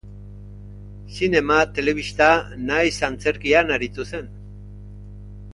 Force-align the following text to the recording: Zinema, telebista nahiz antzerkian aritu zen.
Zinema, 1.17 1.57
telebista 1.75 2.31
nahiz 2.71 2.95
antzerkian 3.11 3.75
aritu 3.79 4.07
zen. 4.11 4.37